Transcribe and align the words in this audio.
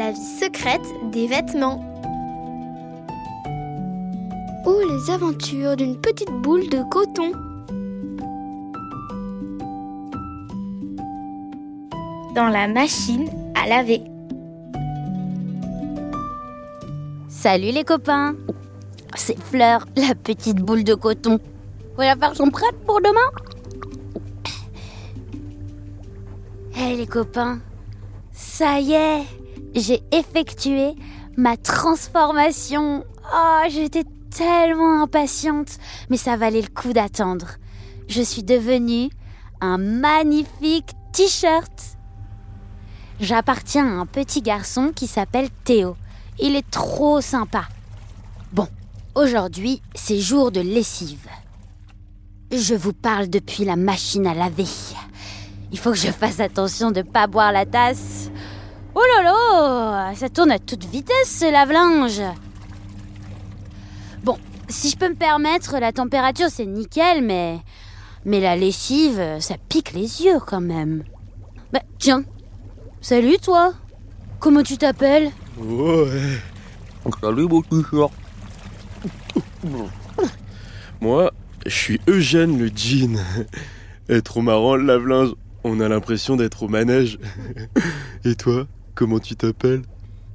la 0.00 0.12
vie 0.12 0.38
secrète 0.40 0.88
des 1.12 1.26
vêtements. 1.26 1.78
Ou 4.64 4.74
les 4.88 5.10
aventures 5.10 5.76
d'une 5.76 6.00
petite 6.00 6.30
boule 6.30 6.66
de 6.70 6.82
coton. 6.84 7.32
Dans 12.34 12.48
la 12.48 12.66
machine 12.66 13.28
à 13.54 13.68
laver. 13.68 14.00
Salut 17.28 17.70
les 17.70 17.84
copains 17.84 18.36
C'est 19.14 19.38
Fleur, 19.38 19.84
la 19.96 20.14
petite 20.14 20.62
boule 20.62 20.82
de 20.82 20.94
coton. 20.94 21.38
Vos 21.96 22.02
affaires 22.02 22.36
sont 22.36 22.50
prêtes 22.50 22.80
pour 22.86 23.02
demain 23.02 23.30
Hé 26.74 26.96
les 26.96 27.06
copains, 27.06 27.58
ça 28.32 28.80
y 28.80 28.92
est, 28.92 29.24
j'ai 29.74 30.02
effectué 30.12 30.94
ma 31.36 31.56
transformation. 31.56 33.04
Oh, 33.34 33.62
j'étais 33.68 34.04
tellement 34.30 35.02
impatiente, 35.02 35.78
mais 36.08 36.16
ça 36.16 36.36
valait 36.36 36.62
le 36.62 36.68
coup 36.68 36.92
d'attendre. 36.92 37.56
Je 38.08 38.22
suis 38.22 38.42
devenue 38.42 39.10
un 39.60 39.78
magnifique 39.78 40.90
t-shirt. 41.12 41.96
J'appartiens 43.20 43.86
à 43.86 44.00
un 44.00 44.06
petit 44.06 44.40
garçon 44.40 44.92
qui 44.94 45.06
s'appelle 45.06 45.50
Théo. 45.64 45.96
Il 46.38 46.56
est 46.56 46.70
trop 46.70 47.20
sympa. 47.20 47.64
Bon, 48.52 48.66
aujourd'hui, 49.14 49.82
c'est 49.94 50.20
jour 50.20 50.50
de 50.50 50.60
lessive. 50.60 51.28
Je 52.50 52.74
vous 52.74 52.94
parle 52.94 53.28
depuis 53.28 53.64
la 53.64 53.76
machine 53.76 54.26
à 54.26 54.34
laver. 54.34 54.64
Il 55.70 55.78
faut 55.78 55.90
que 55.90 55.98
je 55.98 56.10
fasse 56.10 56.40
attention 56.40 56.90
de 56.90 57.00
ne 57.00 57.04
pas 57.04 57.26
boire 57.26 57.52
la 57.52 57.66
tasse. 57.66 58.29
Oh 58.94 59.02
là 59.16 59.22
là, 59.22 60.14
ça 60.14 60.28
tourne 60.28 60.50
à 60.50 60.58
toute 60.58 60.84
vitesse 60.84 61.38
ce 61.40 61.50
lave-linge. 61.50 62.22
Bon, 64.24 64.36
si 64.68 64.90
je 64.90 64.96
peux 64.96 65.08
me 65.08 65.14
permettre, 65.14 65.78
la 65.78 65.92
température 65.92 66.48
c'est 66.50 66.66
nickel, 66.66 67.22
mais 67.22 67.60
mais 68.24 68.40
la 68.40 68.56
lessive, 68.56 69.22
ça 69.40 69.54
pique 69.68 69.92
les 69.92 70.22
yeux 70.22 70.38
quand 70.44 70.60
même. 70.60 71.04
Bah 71.72 71.82
tiens, 71.98 72.24
salut 73.00 73.38
toi. 73.38 73.72
Comment 74.40 74.62
tu 74.62 74.76
t'appelles? 74.76 75.30
Ouais. 75.58 76.38
Salut 77.20 77.46
mon 77.46 77.62
t-shirt. 77.62 78.12
Moi, 81.00 81.30
je 81.66 81.70
suis 81.70 82.00
Eugène 82.08 82.58
le 82.58 82.70
jean. 82.74 83.18
Et 84.08 84.22
trop 84.22 84.42
marrant 84.42 84.76
le 84.76 84.84
lave-linge. 84.84 85.34
On 85.62 85.80
a 85.80 85.88
l'impression 85.88 86.36
d'être 86.36 86.62
au 86.62 86.68
manège. 86.68 87.18
Et 88.24 88.34
toi, 88.34 88.66
comment 88.94 89.18
tu 89.18 89.36
t'appelles? 89.36 89.82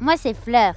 Moi 0.00 0.14
c'est 0.18 0.34
Fleur. 0.34 0.74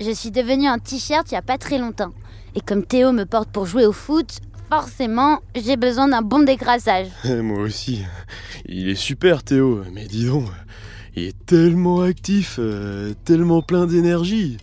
Je 0.00 0.10
suis 0.12 0.30
devenue 0.30 0.66
un 0.66 0.78
t-shirt 0.78 1.30
il 1.30 1.34
y 1.34 1.38
a 1.38 1.42
pas 1.42 1.58
très 1.58 1.78
longtemps. 1.78 2.12
Et 2.54 2.60
comme 2.60 2.84
Théo 2.84 3.12
me 3.12 3.24
porte 3.24 3.50
pour 3.50 3.66
jouer 3.66 3.86
au 3.86 3.92
foot, 3.92 4.40
forcément, 4.68 5.40
j'ai 5.54 5.76
besoin 5.76 6.08
d'un 6.08 6.22
bon 6.22 6.40
décrassage. 6.40 7.08
Moi 7.24 7.60
aussi. 7.60 8.02
Il 8.66 8.88
est 8.88 8.94
super 8.94 9.42
Théo, 9.42 9.84
mais 9.92 10.06
dis 10.06 10.26
donc, 10.26 10.48
il 11.16 11.24
est 11.24 11.46
tellement 11.46 12.02
actif, 12.02 12.56
euh, 12.58 13.12
tellement 13.24 13.62
plein 13.62 13.86
d'énergie. 13.86 14.56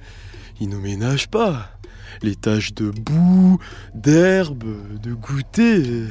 Il 0.59 0.69
ne 0.69 0.77
ménage 0.77 1.27
pas. 1.27 1.76
Les 2.21 2.35
taches 2.35 2.73
de 2.73 2.89
boue, 2.89 3.59
d'herbe, 3.93 4.63
de 5.01 5.13
goûter. 5.13 6.05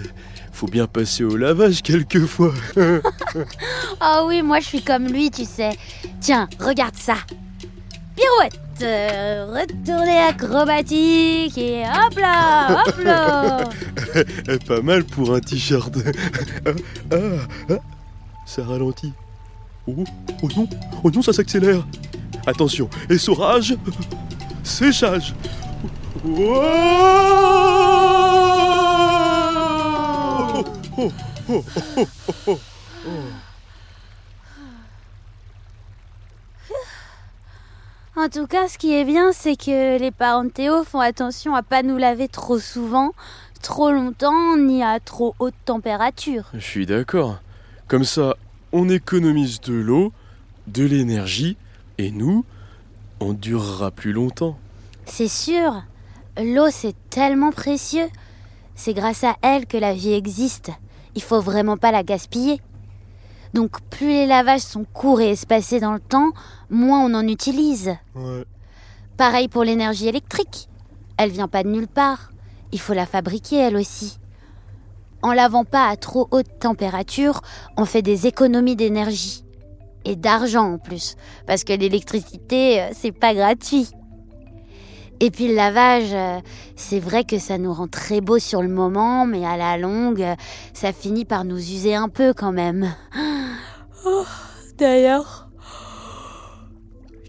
Faut 0.52 0.66
bien 0.66 0.86
passer 0.86 1.24
au 1.24 1.36
lavage 1.36 1.82
quelquefois. 1.82 2.54
Oh 4.00 4.24
oui, 4.28 4.42
moi 4.42 4.60
je 4.60 4.66
suis 4.66 4.82
comme 4.82 5.06
lui, 5.06 5.30
tu 5.30 5.44
sais. 5.44 5.76
Tiens, 6.20 6.48
regarde 6.58 6.96
ça. 6.96 7.16
Pirouette, 8.16 8.58
euh, 8.82 9.46
retournée 9.52 10.18
acrobatique 10.20 11.58
et 11.58 11.82
hop 11.82 12.18
là, 12.18 12.82
hop 12.86 13.04
là. 13.04 13.64
Eh, 14.48 14.58
Pas 14.58 14.80
mal 14.80 15.04
pour 15.04 15.34
un 15.34 15.40
t-shirt. 15.40 15.94
Ah, 17.12 17.16
ah. 17.70 17.74
Ça 18.46 18.64
ralentit. 18.64 19.12
Oh, 19.86 20.04
oh 20.42 20.48
non, 20.56 20.68
oh 21.04 21.10
non, 21.10 21.20
ça 21.22 21.32
s'accélère. 21.32 21.86
Attention, 22.46 22.88
essorage, 23.10 23.76
séchage. 24.62 25.34
Oh, 26.24 26.30
oh, 30.98 31.12
oh. 32.46 32.58
En 38.16 38.28
tout 38.30 38.46
cas, 38.46 38.66
ce 38.68 38.78
qui 38.78 38.94
est 38.94 39.04
bien, 39.04 39.32
c'est 39.32 39.56
que 39.56 39.98
les 39.98 40.10
parents 40.10 40.44
de 40.44 40.48
Théo 40.48 40.84
font 40.84 41.00
attention 41.00 41.54
à 41.54 41.62
pas 41.62 41.82
nous 41.82 41.98
laver 41.98 42.28
trop 42.28 42.58
souvent, 42.58 43.12
trop 43.62 43.92
longtemps, 43.92 44.56
ni 44.56 44.82
à 44.82 44.98
trop 45.00 45.34
haute 45.38 45.54
température. 45.66 46.44
Je 46.54 46.60
suis 46.60 46.86
d'accord. 46.86 47.40
Comme 47.88 48.04
ça, 48.04 48.36
on 48.72 48.88
économise 48.88 49.60
de 49.60 49.74
l'eau, 49.74 50.14
de 50.66 50.84
l'énergie, 50.84 51.58
et 51.98 52.10
nous, 52.10 52.44
on 53.20 53.34
durera 53.34 53.90
plus 53.90 54.12
longtemps. 54.12 54.58
C'est 55.04 55.28
sûr, 55.28 55.84
l'eau 56.38 56.68
c'est 56.70 56.94
tellement 57.10 57.52
précieux. 57.52 58.08
C'est 58.74 58.94
grâce 58.94 59.24
à 59.24 59.36
elle 59.42 59.66
que 59.66 59.76
la 59.76 59.94
vie 59.94 60.12
existe. 60.12 60.70
Il 61.14 61.22
faut 61.22 61.40
vraiment 61.40 61.76
pas 61.76 61.92
la 61.92 62.02
gaspiller. 62.02 62.60
Donc 63.54 63.80
plus 63.88 64.08
les 64.08 64.26
lavages 64.26 64.60
sont 64.60 64.84
courts 64.84 65.20
et 65.20 65.30
espacés 65.30 65.80
dans 65.80 65.94
le 65.94 66.00
temps, 66.00 66.30
moins 66.68 67.00
on 67.00 67.14
en 67.14 67.26
utilise. 67.26 67.96
Ouais. 68.14 68.44
Pareil 69.16 69.48
pour 69.48 69.64
l'énergie 69.64 70.08
électrique. 70.08 70.68
Elle 71.16 71.30
vient 71.30 71.48
pas 71.48 71.62
de 71.62 71.70
nulle 71.70 71.88
part. 71.88 72.30
Il 72.72 72.80
faut 72.80 72.92
la 72.92 73.06
fabriquer 73.06 73.56
elle 73.56 73.76
aussi. 73.76 74.18
En 75.22 75.32
lavant 75.32 75.64
pas 75.64 75.88
à 75.88 75.96
trop 75.96 76.28
haute 76.30 76.58
température, 76.60 77.40
on 77.78 77.86
fait 77.86 78.02
des 78.02 78.26
économies 78.26 78.76
d'énergie. 78.76 79.42
Et 80.04 80.14
d'argent 80.14 80.74
en 80.74 80.78
plus. 80.78 81.16
Parce 81.46 81.64
que 81.64 81.72
l'électricité, 81.72 82.82
euh, 82.82 82.90
c'est 82.92 83.10
pas 83.10 83.34
gratuit. 83.34 83.88
Et 85.20 85.30
puis 85.30 85.48
le 85.48 85.54
lavage, 85.54 86.12
euh, 86.12 86.40
c'est 86.76 87.00
vrai 87.00 87.24
que 87.24 87.38
ça 87.38 87.56
nous 87.56 87.72
rend 87.72 87.88
très 87.88 88.20
beau 88.20 88.38
sur 88.38 88.62
le 88.62 88.68
moment, 88.68 89.24
mais 89.24 89.46
à 89.46 89.56
la 89.56 89.78
longue, 89.78 90.22
euh, 90.22 90.34
ça 90.74 90.92
finit 90.92 91.24
par 91.24 91.44
nous 91.44 91.58
user 91.58 91.94
un 91.94 92.08
peu 92.08 92.34
quand 92.34 92.52
même. 92.52 92.94
Oh, 94.04 94.24
D'ailleurs, 94.78 95.48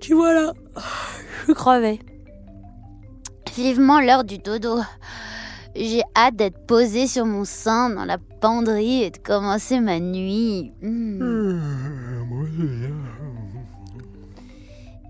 tu 0.02 0.14
vois 0.14 0.34
là, 0.34 0.54
je 1.48 1.54
crevais. 1.54 2.00
Vivement 3.56 4.00
l'heure 4.02 4.26
du 4.26 4.38
dodo. 4.38 4.82
J'ai 5.76 6.04
hâte 6.16 6.36
d'être 6.36 6.66
posée 6.66 7.08
sur 7.08 7.26
mon 7.26 7.46
sein 7.46 7.90
dans 7.90 8.04
la 8.04 8.18
penderie 8.18 9.04
et 9.04 9.12
de 9.12 9.18
commencer 9.18 9.80
ma 9.80 10.00
nuit. 10.00 10.74
Hmm. 10.82 11.60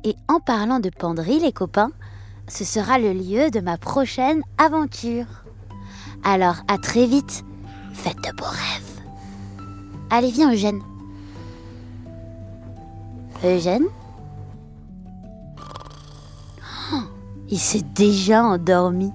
Et 0.04 0.16
en 0.28 0.40
parlant 0.40 0.80
de 0.80 0.90
penderie, 0.90 1.40
les 1.40 1.52
copains, 1.52 1.92
ce 2.48 2.64
sera 2.64 2.98
le 2.98 3.14
lieu 3.14 3.52
de 3.52 3.60
ma 3.60 3.78
prochaine 3.78 4.42
aventure. 4.58 5.26
Alors 6.24 6.58
à 6.68 6.78
très 6.78 7.06
vite, 7.06 7.44
faites 7.94 8.18
de 8.18 8.36
beaux 8.36 8.46
rêves. 8.46 8.88
Allez, 10.10 10.32
viens 10.32 10.52
Eugène. 10.54 10.82
Eugène? 13.44 13.86
Oh, 16.94 17.02
Il 17.50 17.60
s'est 17.60 17.86
déjà 17.96 18.44
endormi. 18.44 19.12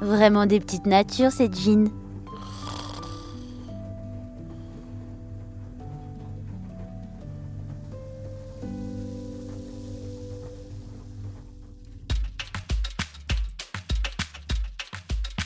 Vraiment 0.00 0.46
des 0.46 0.60
petites 0.60 0.86
natures, 0.86 1.30
cette 1.30 1.58
Jean. 1.58 1.88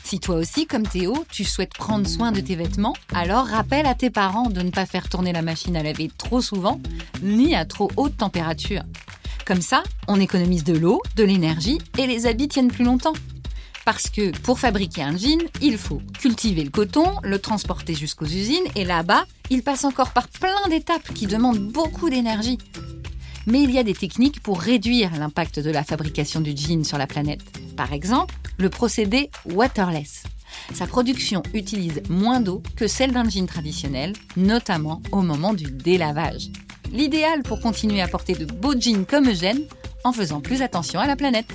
Si 0.05 0.19
toi 0.19 0.35
aussi, 0.35 0.67
comme 0.67 0.87
Théo, 0.87 1.25
tu 1.31 1.43
souhaites 1.43 1.73
prendre 1.73 2.07
soin 2.07 2.31
de 2.31 2.39
tes 2.39 2.55
vêtements, 2.55 2.93
alors 3.15 3.47
rappelle 3.47 3.87
à 3.87 3.95
tes 3.95 4.11
parents 4.11 4.51
de 4.51 4.61
ne 4.61 4.69
pas 4.69 4.85
faire 4.85 5.09
tourner 5.09 5.33
la 5.33 5.41
machine 5.41 5.75
à 5.75 5.81
laver 5.81 6.11
trop 6.15 6.41
souvent, 6.41 6.79
ni 7.23 7.55
à 7.55 7.65
trop 7.65 7.89
haute 7.97 8.15
température. 8.15 8.83
Comme 9.47 9.63
ça, 9.63 9.81
on 10.07 10.19
économise 10.19 10.63
de 10.63 10.77
l'eau, 10.77 11.01
de 11.15 11.23
l'énergie 11.23 11.79
et 11.97 12.05
les 12.05 12.27
habits 12.27 12.47
tiennent 12.47 12.71
plus 12.71 12.85
longtemps. 12.85 13.13
Parce 13.83 14.11
que 14.11 14.29
pour 14.41 14.59
fabriquer 14.59 15.01
un 15.01 15.17
jean, 15.17 15.41
il 15.59 15.75
faut 15.75 16.03
cultiver 16.19 16.63
le 16.63 16.69
coton, 16.69 17.15
le 17.23 17.39
transporter 17.39 17.95
jusqu'aux 17.95 18.25
usines 18.25 18.67
et 18.75 18.85
là-bas, 18.85 19.25
il 19.49 19.63
passe 19.63 19.85
encore 19.85 20.11
par 20.11 20.27
plein 20.27 20.69
d'étapes 20.69 21.15
qui 21.15 21.25
demandent 21.25 21.71
beaucoup 21.71 22.11
d'énergie. 22.11 22.59
Mais 23.47 23.63
il 23.63 23.71
y 23.71 23.79
a 23.79 23.83
des 23.83 23.95
techniques 23.95 24.43
pour 24.43 24.61
réduire 24.61 25.17
l'impact 25.17 25.59
de 25.59 25.71
la 25.71 25.83
fabrication 25.83 26.41
du 26.41 26.55
jean 26.55 26.83
sur 26.83 26.99
la 26.99 27.07
planète. 27.07 27.41
Par 27.75 27.93
exemple, 27.93 28.35
le 28.57 28.69
procédé 28.69 29.29
waterless. 29.45 30.23
Sa 30.73 30.87
production 30.87 31.43
utilise 31.53 32.01
moins 32.09 32.39
d'eau 32.39 32.63
que 32.75 32.87
celle 32.87 33.11
d'un 33.11 33.29
jean 33.29 33.45
traditionnel, 33.45 34.13
notamment 34.37 35.01
au 35.11 35.21
moment 35.21 35.53
du 35.53 35.65
délavage. 35.71 36.49
L'idéal 36.91 37.43
pour 37.43 37.59
continuer 37.59 38.01
à 38.01 38.07
porter 38.07 38.33
de 38.33 38.45
beaux 38.45 38.79
jeans 38.79 39.05
comme 39.05 39.29
Eugène, 39.29 39.61
en 40.03 40.13
faisant 40.13 40.39
plus 40.39 40.61
attention 40.61 40.99
à 40.99 41.07
la 41.07 41.15
planète. 41.15 41.51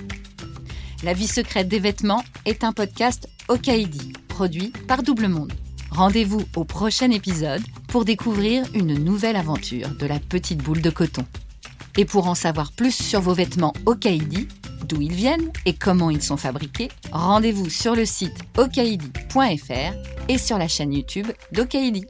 La 1.03 1.15
vie 1.15 1.29
secrète 1.29 1.69
des 1.69 1.79
vêtements 1.79 2.25
est 2.45 2.65
un 2.65 2.73
podcast 2.73 3.29
Okaidi, 3.49 4.13
produit 4.29 4.73
par 4.87 5.03
Double 5.03 5.29
Monde. 5.29 5.53
Rendez-vous 5.91 6.43
au 6.57 6.65
prochain 6.65 7.11
épisode 7.11 7.63
pour 7.89 8.05
découvrir 8.05 8.65
une 8.75 8.95
nouvelle 9.03 9.37
aventure 9.37 9.89
de 9.89 10.07
la 10.07 10.19
petite 10.19 10.63
boule 10.63 10.83
de 10.83 10.91
coton. 10.91 11.25
Et 11.97 12.05
pour 12.05 12.29
en 12.29 12.35
savoir 12.35 12.73
plus 12.73 12.95
sur 12.95 13.21
vos 13.21 13.35
vêtements 13.35 13.73
Okaidi, 13.87 14.47
d'où 14.91 15.01
ils 15.01 15.15
viennent 15.15 15.51
et 15.65 15.73
comment 15.73 16.11
ils 16.11 16.23
sont 16.23 16.37
fabriqués, 16.37 16.89
rendez-vous 17.13 17.71
sur 17.71 17.95
le 17.95 18.05
site 18.05 18.37
okaidi.fr 18.59 19.95
et 20.29 20.39
sur 20.39 20.59
la 20.59 20.69
chaîne 20.69 20.93
YouTube 20.93 21.29
d'Okaidi. 21.53 22.05